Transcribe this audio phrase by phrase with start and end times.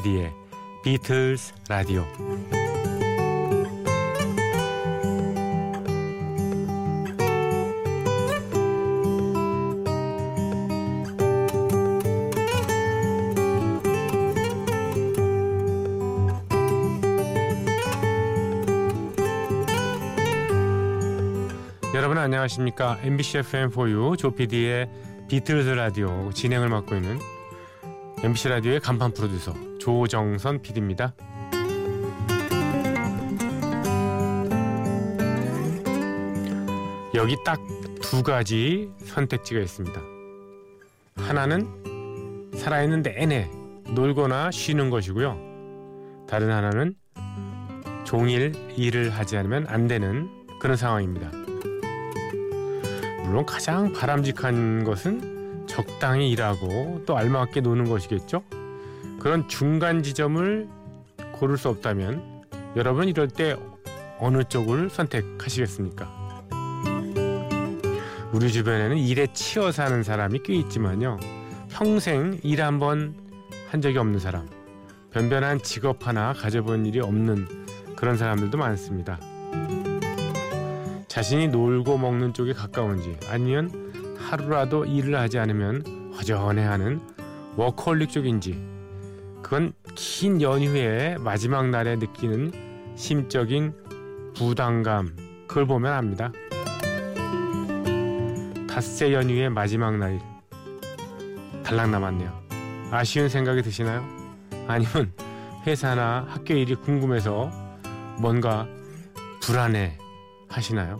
[0.00, 0.32] 조피디의
[0.82, 2.06] 비틀스 라디오.
[21.94, 22.98] 여러분 안녕하십니까?
[23.02, 24.88] MBC FM4U 조피디의
[25.28, 27.18] 비틀즈 라디오 진행을 맡고 있는
[28.22, 31.14] MBC 라디오의 간판 프로듀서 조정선 PD입니다.
[37.14, 37.58] 여기 딱
[38.10, 40.00] 두 가지 선택지가 있습니다.
[41.14, 43.48] 하나는 살아있는 내내
[43.94, 45.38] 놀거나 쉬는 것이고요.
[46.28, 46.96] 다른 하나는
[48.02, 51.30] 종일 일을 하지 않으면 안 되는 그런 상황입니다.
[53.22, 58.42] 물론 가장 바람직한 것은 적당히 일하고 또 알맞게 노는 것이겠죠.
[59.20, 60.68] 그런 중간 지점을
[61.32, 62.42] 고를 수 없다면
[62.76, 63.56] 여러분 이럴 때
[64.18, 66.20] 어느 쪽을 선택하시겠습니까?
[68.32, 71.18] 우리 주변에는 일에 치여 사는 사람이 꽤 있지만요.
[71.70, 73.14] 평생 일 한 번
[73.70, 74.48] 한 적이 없는 사람,
[75.12, 77.46] 변변한 직업 하나 가져본 일이 없는
[77.94, 79.20] 그런 사람들도 많습니다.
[81.06, 87.00] 자신이 놀고 먹는 쪽에 가까운지 아니면 하루라도 일을 하지 않으면 허전해하는
[87.56, 88.60] 워커홀릭 쪽인지
[90.02, 93.74] 긴 연휴의 마지막 날에 느끼는 심적인
[94.34, 95.14] 부담감
[95.46, 96.32] 그걸 보면 압니다.
[98.66, 100.18] 닷새 연휴의 마지막 날
[101.62, 102.32] 달랑 남았네요.
[102.90, 104.02] 아쉬운 생각이 드시나요?
[104.66, 105.12] 아니면
[105.66, 107.50] 회사나 학교 일이 궁금해서
[108.18, 108.66] 뭔가
[109.42, 109.98] 불안해
[110.48, 110.98] 하시나요?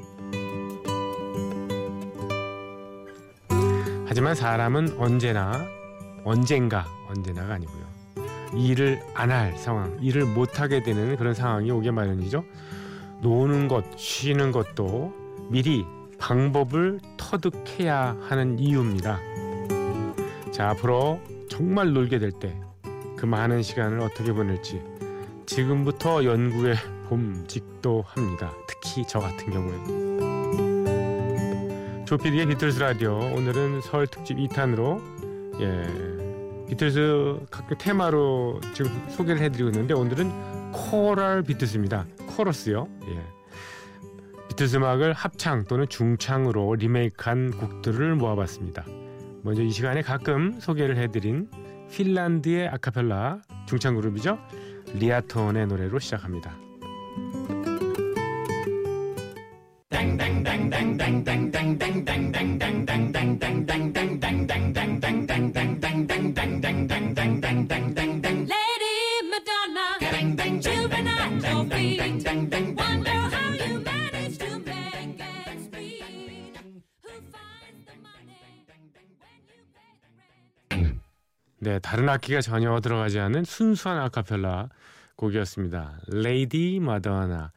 [4.04, 5.66] 하지만 사람은 언제나
[6.22, 7.99] 언젠가 언제나가 아니고요.
[8.56, 12.44] 일을 안 할 상황, 일을 못 하게 되는 그런 상황이 오게 마련이죠.
[13.22, 15.12] 노는 것, 쉬는 것도
[15.50, 15.84] 미리
[16.18, 19.18] 방법을 터득해야 하는 이유입니다.
[20.52, 22.54] 자, 앞으로 정말 놀게 될 때
[23.16, 24.80] 그 많은 시간을 어떻게 보낼지
[25.44, 26.72] 지금부터 연구해
[27.10, 28.50] 봄직도 합니다.
[28.66, 30.70] 특히 저 같은 경우에.
[32.06, 35.02] 조피디의 비틀스 라디오 오늘은 설 특집 2탄으로
[35.60, 35.86] 예,
[36.70, 42.06] 비틀스 각각 테마로 지금 소개를 해드리고 있는데 오늘은 Choral 비틀스입니다.
[42.28, 42.86] 코러스요.
[43.08, 43.20] 예.
[44.48, 48.84] 비틀스 음악을 합창 또는 중창으로 리메이크한 곡들을 모아봤습니다.
[49.42, 51.50] 먼저 이 시간에 가끔 소개를 해드린
[51.90, 54.38] 핀란드의 아카펠라 중창 그룹이죠.
[54.94, 56.56] 리아톤의 노래로 시작합니다.
[81.62, 84.70] 네, 다른 악기가 전혀 들어가지 않은 순수한 아카펠라
[85.16, 86.00] 곡이었습니다.
[86.08, 87.52] Lady Madonna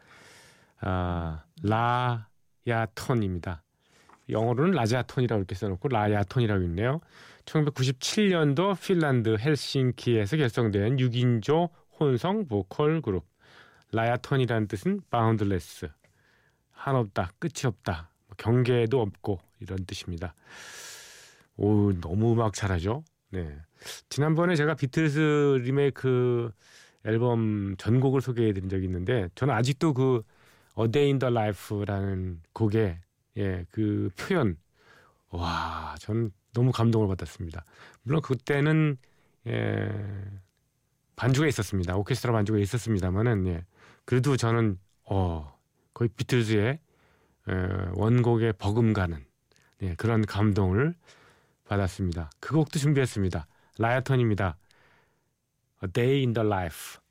[0.81, 3.63] 아, 라야톤입니다.
[4.29, 7.01] 영어로는 라자톤이라고 이렇게 써놓고 라야톤이라고 있네요.
[7.45, 11.69] 1997년도 핀란드 헬싱키에서 결성된 6인조
[11.99, 13.25] 혼성 보컬 그룹
[13.91, 15.89] 라야톤이라는 뜻은 boundless
[16.71, 20.33] 한없다 끝이 없다 뭐 경계도 없고 이런 뜻입니다.
[21.57, 23.03] 오 너무 음악 잘하죠.
[23.29, 23.55] 네
[24.09, 26.51] 지난번에 제가 비틀스 리메이크
[27.05, 30.23] 앨범 전곡을 소개해드린 적이 있는데 저는 아직도 그
[30.79, 32.99] A Day in the Life라는 곡의
[33.37, 34.57] 예, 그 표현
[35.29, 37.65] 와, 저는 너무 감동을 받았습니다.
[38.03, 38.97] 물론 그때는
[39.47, 39.89] 예,
[41.15, 41.95] 반주가 있었습니다.
[41.97, 43.65] 오케스트라 반주가 있었습니다만은 예,
[44.05, 45.57] 그래도 저는 어,
[45.93, 46.79] 거의 비틀즈의
[47.49, 47.53] 예,
[47.95, 49.25] 원곡에 버금가는
[49.81, 50.95] 예, 그런 감동을
[51.65, 52.29] 받았습니다.
[52.39, 53.47] 그 곡도 준비했습니다.
[53.79, 54.57] 라이아톤입니다.
[55.83, 57.02] A Day in the Life.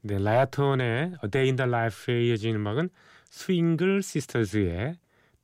[0.00, 2.88] 네, 라야톤의 A Day in the Life에 이어진 음악은
[3.30, 4.96] 스윙글 시스터즈의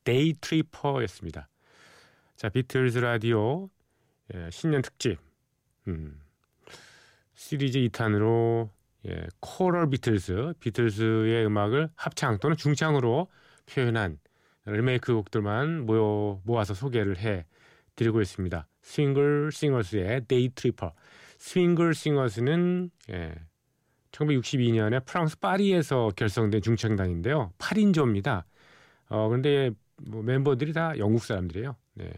[0.04, 1.48] Day Tripper였습니다.
[2.36, 3.68] 자, 비틀즈 라디오
[4.32, 5.18] 예, 신년 특집
[5.88, 6.20] 음,
[7.34, 8.70] 시리즈 2탄으로
[9.06, 13.28] 예, Choral 비틀즈, 비틀즈의 음악을 합창 또는 중창으로
[13.66, 14.18] 표현한
[14.66, 17.44] 리메이크 곡들만 모여 모아서 소개를 해
[17.96, 18.66] 드리고 있습니다.
[18.82, 20.94] 스윙글 싱어스의 Day Tripper.
[21.38, 23.34] 스윙글 싱어스는 예,
[24.14, 27.52] 1962년에 프랑스 파리에서 결성된 중창단인데요.
[27.58, 28.44] 8인조입니다.
[29.08, 31.76] 어 근데 뭐 멤버들이 다 영국 사람들이에요.
[31.94, 32.12] 네.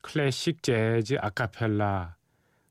[0.00, 2.16] 클래식, 재즈, 아카펠라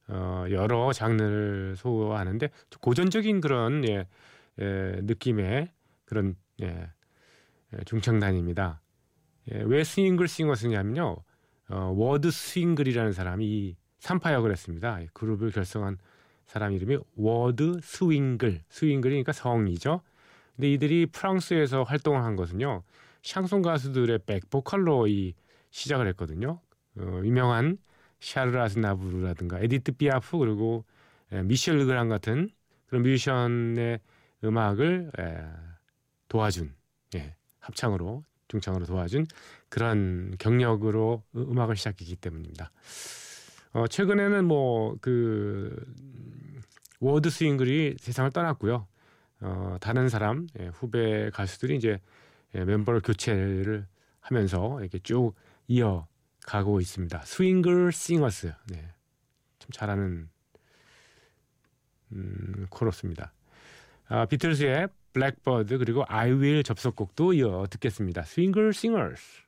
[0.09, 2.49] 어 여러 장르를 소화하는데
[2.81, 4.07] 고전적인 그런 예,
[4.59, 5.69] 예 느낌의
[6.05, 6.89] 그런 예,
[7.73, 8.81] 예, 중창단입니다.
[9.53, 11.17] 예, 왜 스윙글 싱어스냐면요.
[11.69, 14.99] 어, 워드 스윙글이라는 사람이 이 산파역을 했습니다.
[14.99, 15.97] 이 그룹을 결성한
[16.51, 18.63] 사람 이름이 워드 스윙글.
[18.67, 20.01] 스윙글이니까 성이죠.
[20.57, 22.83] 근데 이들이 프랑스에서 활동을 한 것은요.
[23.23, 25.33] 샹송 가수들의 백보컬로 이
[25.69, 26.59] 시작을 했거든요.
[26.97, 27.77] 어, 유명한
[28.19, 30.83] 샤를 아즈나부르라든가 에디트 피아프 그리고
[31.31, 32.49] 에, 미셸 르그랑 같은
[32.87, 34.01] 그런 뮤지션의
[34.43, 35.37] 음악을 에,
[36.27, 36.73] 도와준
[37.15, 39.25] 예, 합창으로 중창으로 도와준
[39.69, 42.71] 그런 경력으로 으- 음악을 시작했기 때문입니다.
[43.71, 45.73] 어, 최근에는 뭐 그
[47.01, 48.87] 워드 스윙글이 세상을 떠났고요.
[49.41, 51.99] 어, 다른 사람 예, 후배 가수들이 이제
[52.53, 53.87] 예, 멤버를 교체를
[54.19, 55.33] 하면서 이렇게 쭉
[55.67, 56.07] 이어
[56.45, 57.21] 가고 있습니다.
[57.23, 58.53] 스윙글 싱어스.
[58.69, 58.93] 네.
[59.57, 60.29] 참 잘하는
[62.11, 63.33] 음, 코러스입니다.
[64.07, 68.21] 아, 비틀스의 블랙버드 그리고 I Will 접속곡도 이어 듣겠습니다.
[68.23, 69.41] 스윙글 싱어스.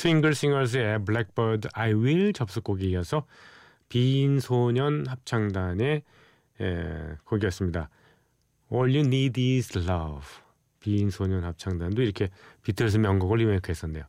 [0.00, 3.26] 스윙글 싱어스의 Blackbird I Will 접속곡에 이어서
[3.90, 6.02] 빈 소년 합창단의
[6.62, 7.90] 예, 곡이었습니다.
[8.72, 10.24] All You Need Is Love.
[10.80, 12.30] 빈 소년 합창단도 이렇게
[12.62, 14.04] 비틀스 명곡을 리메이크했었네요.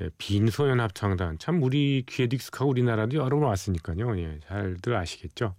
[0.00, 4.16] 예, 빈 소년 합창단 참 우리 귀에도 익숙하고 우리나라도 여러 번 왔으니까요.
[4.20, 5.56] 예, 잘들 아시겠죠.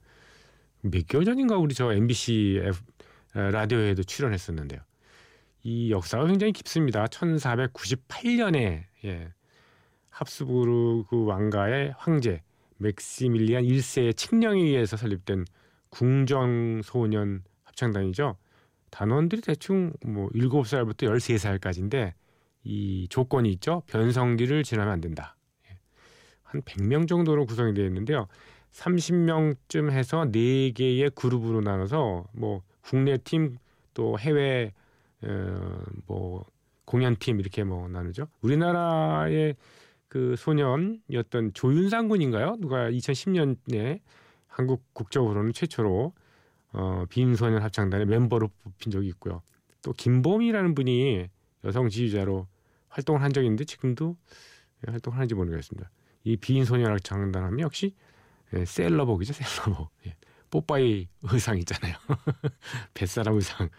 [0.83, 2.71] 몇 개월 전인가 우리 저 MBC 에,
[3.51, 4.79] 라디오에도 출연했었는데요.
[5.63, 7.05] 이 역사가 굉장히 깊습니다.
[7.05, 9.33] 1498년에 예,
[10.09, 12.41] 합스부르크 왕가의 황제
[12.77, 15.45] 맥시밀리안 1세의 칙령에 의해서 설립된
[15.89, 18.37] 궁정 소년 합창단이죠.
[18.89, 22.13] 단원들이 대충 뭐 7살부터 13살까지인데
[22.63, 23.83] 이 조건이 있죠.
[23.87, 25.35] 변성기를 지나면 안 된다.
[25.69, 25.77] 예.
[26.43, 28.27] 한 100명 정도로 구성이 되어 있는데요.
[28.71, 33.57] 30명쯤 해서 4개의 그룹으로 나눠서 뭐 국내 팀
[33.93, 34.82] 또 해외 어,
[36.05, 36.45] 뭐
[36.85, 38.27] 공연팀 이렇게 뭐 나누죠.
[38.41, 39.55] 우리나라의
[40.07, 42.57] 그 소년이었던 조윤상 군인가요?
[42.59, 43.99] 누가 2010년에
[44.47, 46.13] 한국 국적으로는 최초로
[46.73, 49.41] 어, 빈 소년 합창단의 멤버로 뽑힌 적이 있고요.
[49.81, 51.27] 또 김범이라는 분이
[51.63, 52.47] 여성 지휘자로
[52.89, 54.17] 활동을 한 적이 있는데 지금도
[54.85, 55.89] 활동을 하는지 모르겠습니다.
[56.23, 57.95] 이빈 소년 합창단 하면 역시
[58.53, 59.89] 예, 셀러복이죠, 셀러복.
[60.07, 60.15] 예.
[60.53, 61.95] 뽀빠이 의상 있잖아요.
[62.93, 63.71] 뱃사람 의상.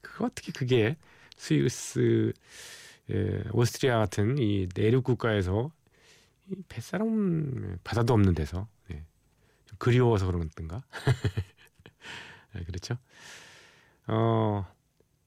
[0.00, 0.96] 그 어떻게 그게
[1.36, 2.32] 스위스,
[3.10, 5.70] 예, 오스트리아 같은 이 내륙 국가에서
[6.48, 9.04] 이 뱃사람 바다도 없는 데서 예.
[9.66, 10.82] 좀 그리워서 그런 건가?
[12.54, 12.96] 예, 그렇죠.
[14.06, 14.64] 어,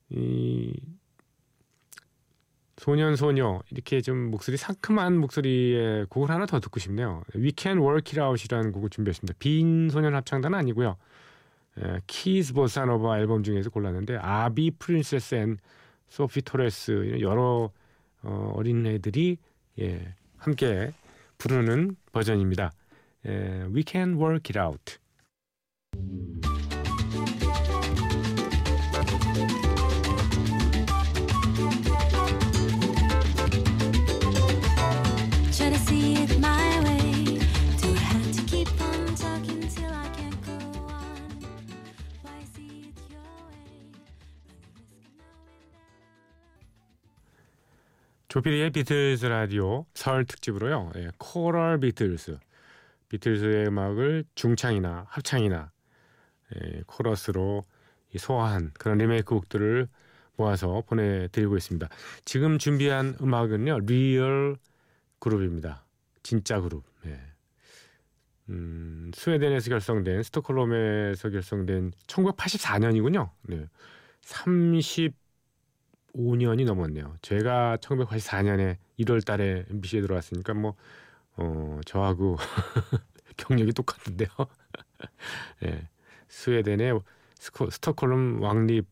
[0.10, 0.74] 이
[2.79, 7.24] 소년 소녀 이렇게 좀 목소리 상큼한 목소리의 곡을 하나 더 듣고 싶네요.
[7.36, 9.38] We Can Work It Out이라는 곡을 준비했습니다.
[9.38, 10.95] 빈 소년 합창단은 아니고요.
[11.77, 15.57] 에, Kids Bossa Nova 앨범 중에서 골랐는데 아비 프린세스 앤
[16.07, 17.69] 소피 토레스 이런 여러
[18.21, 19.38] 어, 어린애들이
[19.79, 20.93] 예, 함께
[21.38, 22.71] 부르는 버전입니다.
[23.25, 25.00] 에, We Can Work It Out.
[48.29, 50.91] 조피디의 비틀즈 라디오 설 특집으로요.
[50.98, 52.38] 예, Choral 비틀스.
[53.09, 55.71] 비틀즈의 음악을 중창이나 합창이나
[56.55, 57.65] 예, 코러스로
[58.13, 59.88] 이 소화한 그런 리메이크 곡들을
[60.36, 61.89] 모아서 보내드리고 있습니다.
[62.24, 63.79] 지금 준비한 음악은요.
[63.79, 64.57] 리얼
[65.17, 65.83] 그룹입니다.
[66.21, 66.83] 진짜 그룹.
[67.07, 67.19] 예.
[68.50, 73.31] 음, 스웨덴에서 결성된 스톡홀름에서 결성된 1984년이군요.
[73.48, 73.65] 네.
[76.19, 77.15] 35년이 넘었네요.
[77.21, 80.75] 제가 1984년에 1월 달에 MBC에 들어왔으니까 뭐
[81.38, 82.38] 어, 저하고
[83.38, 84.27] 경력이 똑같은데요.
[85.63, 85.88] 예.
[86.27, 86.99] 스웨덴의
[87.35, 88.85] 스코, 스톡홀름 왕립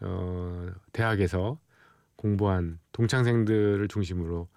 [0.00, 1.58] 어, 대학에서
[2.16, 4.48] 공부한 동창생들을 중심으로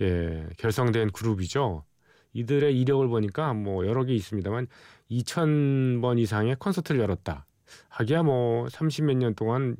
[0.00, 1.84] 예, 결성된 그룹이죠.
[2.32, 4.66] 이들의 이력을 보니까 뭐 여러 개 있습니다만
[5.10, 7.44] 2,000번 이상의 콘서트를 열었다.
[7.88, 9.76] 하기야 뭐 30몇 년 동안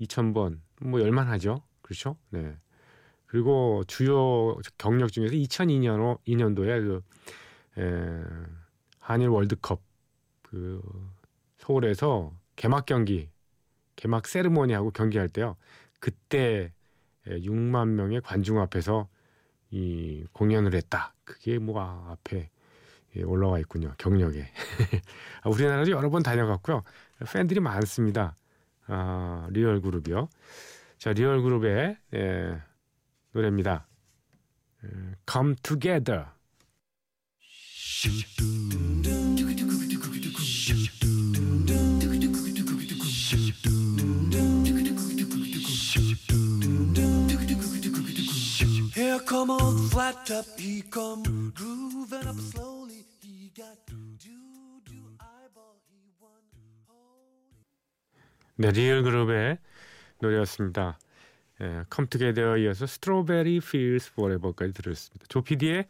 [0.00, 1.62] 2,000번 뭐 열만하죠.
[1.82, 2.16] 그렇죠?
[2.30, 2.56] 네.
[3.26, 7.02] 그리고 주요 경력 중에서 2002년 2년도에
[7.74, 8.24] 그 에,
[9.00, 9.82] 한일 월드컵
[10.42, 10.80] 그
[11.58, 13.28] 서울에서 개막 경기
[13.96, 15.56] 개막 세르모니하고 경기할 때요.
[16.00, 16.72] 그때
[17.26, 19.08] 6만 명의 관중 앞에서
[19.70, 21.14] 이 공연을 했다.
[21.24, 22.50] 그게 뭐 아, 앞에
[23.16, 23.94] 예, 올라와 있군요.
[23.98, 24.40] 경력에.
[25.42, 26.82] 아, 우리나라도 여러 번 다녀갔고요.
[27.32, 28.34] 팬들이 많습니다.
[28.86, 30.28] 아, 리얼 그룹이요.
[31.04, 32.62] 자, 리얼 그룹의 예,
[33.32, 33.86] 노래입니다.
[34.84, 34.88] 예,
[35.30, 36.24] Come Together.
[48.96, 53.04] Here come old flat top, he come grooving up slowly.
[53.20, 54.00] He got joo
[54.86, 56.40] joo eyeball, he one.
[58.56, 59.58] 네, 리얼 그룹의
[60.20, 60.98] 노래였습니다.
[61.60, 65.26] 예, Together 이어서 Strawberry Fields Forever까지 들었습니다.
[65.28, 65.86] 조피디의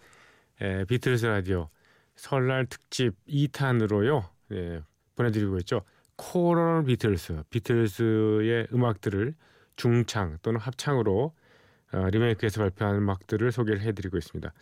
[0.62, 1.68] 예, 비틀스 라디오
[2.16, 4.28] 설날 특집 2탄으로요.
[4.52, 4.82] 예,
[5.16, 5.82] 보내드리고 있죠.
[6.16, 9.34] Choral 비틀스, 비틀스의 음악들을
[9.76, 11.34] 중창 또는 합창으로
[11.92, 14.52] 어, 리메이크해서 발표한 음악들을 소개를 해드리고 있습니다.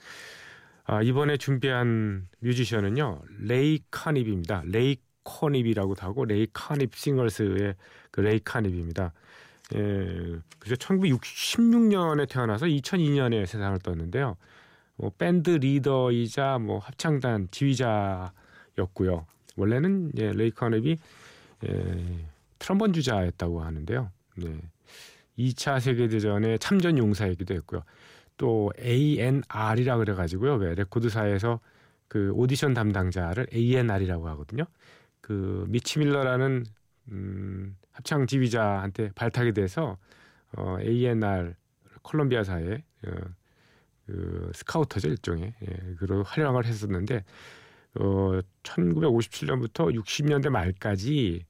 [0.85, 4.63] 아, 이번에 준비한 뮤지션은요 레이 카닙입니다.
[4.67, 7.75] 레이 커닙이라고도 하고 레이 카닙 싱어스의
[8.11, 9.13] 그 레이 카닙입니다.
[9.75, 14.37] 예, 그래서 1966년에 태어나서 2002년에 세상을 떴는데요.
[14.97, 19.27] 뭐 밴드 리더이자 뭐 합창단 지휘자였고요.
[19.57, 20.97] 원래는 예, 레이 카닙이
[21.67, 22.27] 예,
[22.59, 24.11] 트럼본 주자였다고 하는데요.
[24.37, 24.59] 네.
[25.39, 27.83] 2차 세계 대전의 참전 용사이기도 했고요.
[28.37, 30.55] 또 A&R이라 그래 가지고요.
[30.57, 31.61] 왜 레코드사에서
[32.09, 34.65] 그 오디션 담당자를 A&R이라고 하거든요.
[35.21, 36.65] 그 미치 밀러라는
[37.11, 39.99] 음, 합창 지휘자한테 발탁이 돼서
[40.57, 41.55] 어, A&R
[42.03, 43.11] 콜롬비아사의 어,
[44.07, 47.25] 그 스카우터죠 일종의 예, 그런 활약을 했었는데
[47.95, 51.45] 어, 1957년부터 60년대 말까지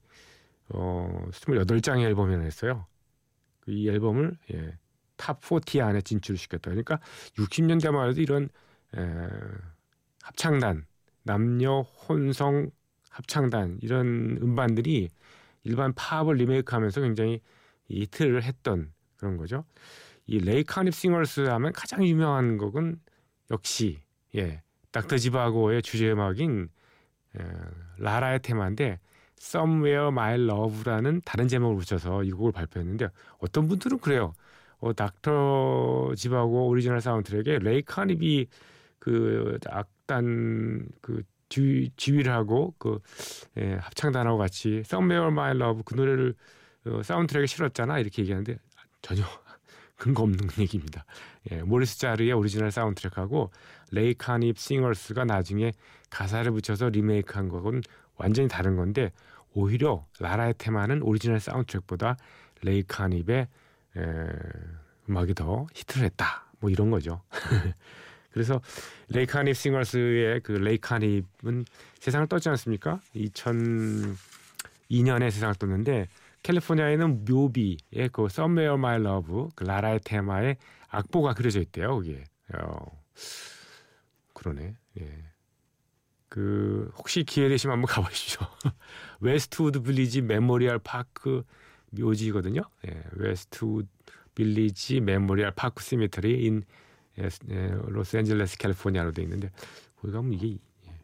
[0.71, 2.87] 어, 28장의 앨범을 했어요.
[3.61, 4.79] 그이 앨범을 예,
[5.17, 6.71] Top 40 안에 진출시켰다.
[6.71, 6.99] 그러니까
[7.37, 8.49] 60년대만 해도 이런
[8.97, 9.29] 에,
[10.23, 10.87] 합창단,
[11.23, 12.71] 남녀 혼성
[13.11, 15.11] 합창단 이런 음반들이
[15.65, 17.41] 일반 팝을 리메이크하면서 굉장히
[17.89, 19.65] 이 히트를 했던 그런 거죠.
[20.27, 23.01] 이 레이 카닙 싱어스 하면 가장 유명한 곡은
[23.51, 24.01] 역시
[24.35, 26.69] 예, 닥터 지바고의 주제 음악인
[27.39, 27.43] 에,
[27.99, 28.99] 라라의 테마인데
[29.41, 34.33] Somewhere My Love라는 다른 제목을 붙여서 이 곡을 발표했는데 어떤 분들은 그래요.
[34.79, 38.47] 어, 닥터 지바고 오리지널 사운드트랙에 레이 카닙이
[38.99, 42.99] 그 악단 그 지휘, 지휘를 하고 그
[43.59, 46.35] 예, 합창단하고 같이 Somewhere My Love 그 노래를
[46.87, 48.57] 어, 사운드트랙에 실었잖아 이렇게 얘기하는데
[49.03, 49.23] 전혀
[49.99, 51.05] 근거 없는 얘기입니다.
[51.51, 53.51] 예, 모리스 자르의 오리지널 사운드트랙하고
[53.91, 55.73] 레이 카닙 싱어스가 나중에
[56.09, 57.83] 가사를 붙여서 리메이크한 곡은
[58.17, 59.13] 완전히 다른 건데
[59.53, 62.17] 오히려 라라의 테마는 오리지널 사운드트랙보다
[62.63, 63.47] 레이 카닙의
[63.97, 64.01] 에,
[65.09, 66.47] 음악이 더 히트를 했다.
[66.61, 67.21] 뭐 이런 거죠.
[68.33, 68.61] 그래서
[69.09, 71.65] 레이 카닙 싱어스의 그 레이 카닙은
[72.01, 73.01] 세상을 떴지 않습니까?
[73.15, 76.09] 2002년에 세상을 떴는데
[76.43, 80.57] 캘리포니아에는 묘비의 그 Somewhere My Love 그 라라의 테마의
[80.89, 81.89] 악보가 그려져 있대요.
[81.89, 82.25] 거기에.
[82.55, 83.03] 어,
[84.35, 84.75] 그러네.
[85.01, 85.25] 예.
[86.29, 88.47] 그 혹시 기회 되시면 한번 가보시죠.
[89.21, 91.43] 웨스트우드 빌리지 메모리얼 파크
[91.91, 92.63] 묘지거든요.
[92.89, 93.87] 예, 웨스트우드
[94.35, 96.65] 빌리지 Memorial Park Cemetery in
[97.19, 99.51] 예, 예, 로스앤젤레스 캘리포니아로 돼 있는데
[100.01, 101.01] 거기 가면 이게 예,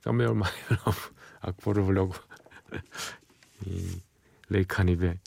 [0.00, 2.14] Somewhere My Love 악보를 보려고
[3.66, 4.00] 이
[4.48, 5.18] 레이카닙의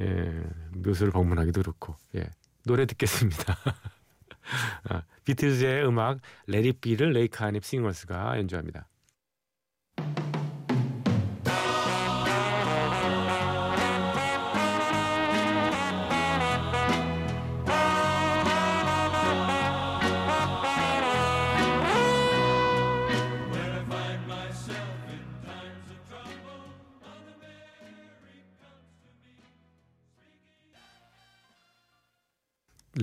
[0.00, 0.44] 예,
[0.76, 2.28] 묘소를 방문하기도 그렇고 예,
[2.64, 3.56] 노래 듣겠습니다.
[4.88, 8.88] 아, 비틀즈의 음악 Let It Be를 레이카닙 싱어스가 연주합니다.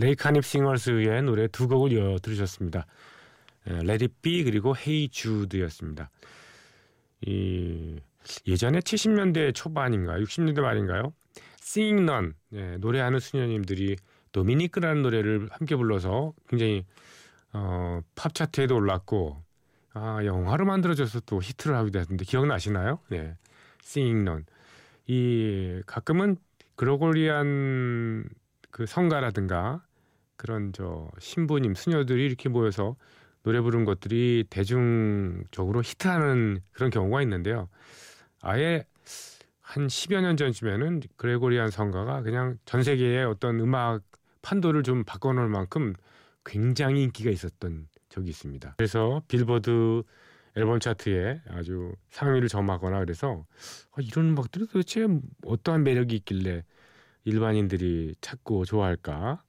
[0.01, 2.87] 레이카닙 싱어스의 노래 두 곡을 이어 들으셨습니다.
[3.67, 6.09] Let It Be 그리고 Hey Jude였습니다.
[7.21, 7.99] 이
[8.47, 11.13] 예전에 70년대 초반인가 60년대 말인가요?
[11.77, 13.95] None 예, 노래하는 수녀님들이
[14.31, 16.83] 도미니크라는 노래를 함께 불러서 굉장히
[17.53, 19.43] 어, 팝 차트에도 올랐고
[19.93, 22.99] 아 영화로 만들어져서 또 히트를 하기도 했는데 기억나시나요?
[23.09, 23.35] 네,
[23.95, 24.43] None
[25.05, 26.37] 이 가끔은
[26.75, 28.25] 그로골리안
[28.71, 29.83] 그 성가라든가
[30.41, 32.95] 그런 저 신부님 수녀들이 이렇게 모여서
[33.43, 37.69] 노래 부른 것들이 대중적으로 히트하는 그런 경우가 있는데요.
[38.41, 38.83] 아예
[39.61, 44.01] 한 10여 년 전쯤에는 그레고리안 성가가 그냥 전 세계의 어떤 음악
[44.41, 45.93] 판도를 좀 바꿔놓을 만큼
[46.43, 48.73] 굉장히 인기가 있었던 적이 있습니다.
[48.77, 50.01] 그래서 빌보드
[50.55, 53.45] 앨범 차트에 아주 상위를 점하거나 그래서
[53.91, 55.07] 아, 이런 음악들이 도대체
[55.45, 56.63] 어떠한 매력이 있길래
[57.25, 59.43] 일반인들이 찾고 좋아할까?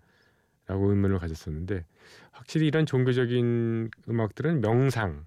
[0.72, 1.84] 라고 의문을 가졌었는데
[2.30, 5.26] 확실히 이런 종교적인 음악들은 명상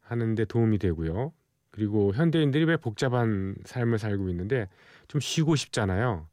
[0.00, 1.34] 하는데 도움이 되고요.
[1.70, 4.68] 그리고 현대인들이 왜 복잡한 삶을 살고 있는데
[5.08, 6.26] 좀 쉬고 싶잖아요.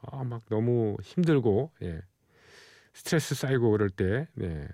[0.00, 2.00] 아, 막 너무 힘들고 예.
[2.94, 4.66] 스트레스 쌓이고 그럴 때 네.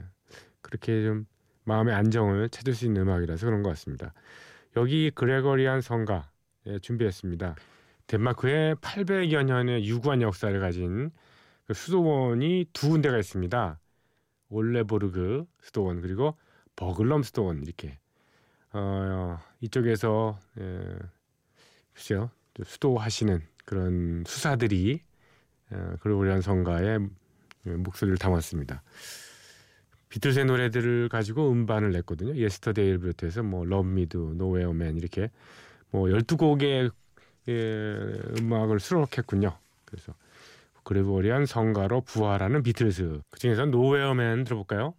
[0.61, 1.27] 그렇게 좀
[1.65, 4.15] 마음의 안정을 찾을 수 있는 음악이라서 그런 것 같습니다.
[4.77, 6.31] 여기 그레거리안 성가
[6.67, 7.57] 예, 준비했습니다.
[8.07, 11.11] 덴마크의 800여 년의 유구한 역사를 가진
[11.67, 13.79] 그 수도원이 두 군데가 있습니다.
[14.49, 16.37] 올레보르그 수도원 그리고
[16.77, 17.99] 버글럼 수도원 이렇게
[18.73, 20.99] 어, 이쪽에서 예,
[21.93, 25.01] 글쎄요 또 수도하시는 그런 수사들이
[25.71, 27.09] 어, 그레고리안 성가의
[27.65, 28.83] 목소리를 담았습니다.
[30.09, 32.35] 비틀즈의 노래들을 가지고 음반을 냈거든요.
[32.35, 35.31] Yesterday를 비롯해서 뭐 Love Me Do, Nowhere Man 이렇게
[35.91, 36.91] 뭐 12곡의
[37.49, 39.57] 예, 음악을 수록했군요.
[39.87, 40.15] 그래서
[40.85, 43.21] 그레고리안 성가로 부활하는 비틀즈.
[43.31, 44.95] 그중에서 Nowhere Man 들어볼까요?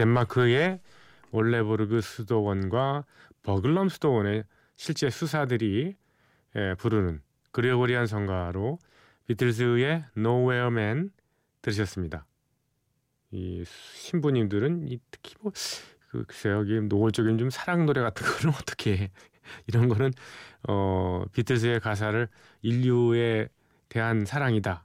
[0.00, 0.80] 덴마크의
[1.32, 3.04] 올레보르그 수도원과
[3.42, 4.44] 버글럼 수도원의
[4.76, 5.96] 실제 수사들이
[6.56, 7.20] 예, 부르는
[7.52, 8.78] 그레고리안 성가로
[9.26, 11.10] 비틀즈의 Nowhere Man
[11.62, 12.26] 들으셨습니다.
[13.30, 15.52] 이 신부님들은 이 특히 뭐
[16.08, 19.10] 그, 글쎄요 여기 노골적인 좀 사랑 노래 같은 거는 어떻게 해.
[19.66, 20.12] 이런 거는
[20.68, 22.28] 어 비틀즈의 가사를
[22.62, 23.48] 인류에
[23.88, 24.82] 대한 사랑이다.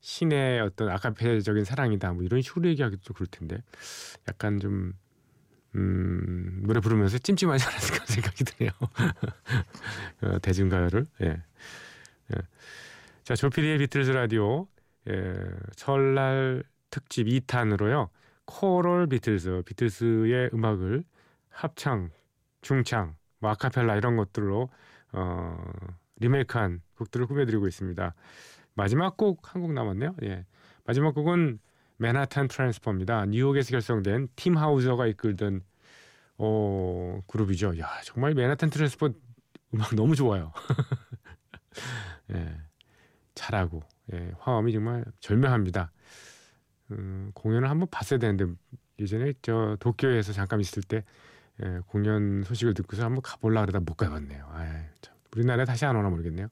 [0.00, 2.12] 신의 어떤 아카페적인 사랑이다.
[2.12, 3.62] 뭐 이런 식으로 얘기하기도 좀 그럴 텐데
[4.28, 4.92] 약간 좀
[5.76, 8.70] 음, 노래 부르면서 찜찜하지 않았을까 생각이 드네요.
[10.22, 11.06] 어, 대중가요를.
[11.22, 11.26] 예.
[12.34, 12.36] 예.
[13.24, 14.66] 자, 조피디의 비틀즈 라디오
[15.08, 15.34] 예,
[15.76, 18.08] 설날 특집 2탄으로요.
[18.46, 21.04] 코럴 비틀즈, 비틀즈의 음악을
[21.50, 22.10] 합창,
[22.62, 24.68] 중창, 뭐 아카펠라 이런 것들로
[25.12, 25.64] 어,
[26.20, 28.14] 리메이크한 곡들을 꾸며드리고 있습니다.
[28.74, 30.14] 마지막 곡 한 곡 남았네요.
[30.24, 30.44] 예.
[30.84, 31.58] 마지막 곡은
[31.98, 33.26] 맨하탄 트랜스퍼입니다.
[33.26, 35.62] 뉴욕에서 결성된 팀 하우저가 이끌던
[36.38, 37.78] 어, 그룹이죠.
[37.78, 39.10] 야, 정말 맨하탄 트랜스퍼
[39.74, 40.52] 음악 너무 좋아요.
[42.32, 42.56] 예.
[43.34, 43.82] 잘하고
[44.12, 45.92] 예, 화음이 정말 절묘합니다.
[46.92, 48.46] 음, 공연을 한번 봤어야 되는데
[48.98, 51.04] 예전에 저 도쿄에서 잠깐 있을 때
[51.62, 54.48] 예, 공연 소식을 듣고서 한번 가볼라 그러다 못 가봤네요.
[54.52, 54.68] 아이,
[55.00, 55.14] 참.
[55.34, 56.48] 우리나라에 다시 안 오나 모르겠네요.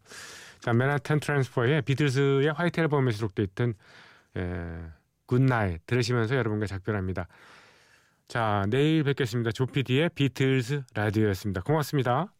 [0.60, 3.74] 자, 맨하탄 트랜스퍼의 비틀스의 White Album에 수록돼 있던
[4.36, 4.80] 예,
[5.26, 7.28] Good Night 들으시면서 여러분과 작별합니다.
[8.28, 9.52] 자, 내일 뵙겠습니다.
[9.52, 11.62] 조피디의 비틀스 라디오였습니다.
[11.62, 12.32] 고맙습니다.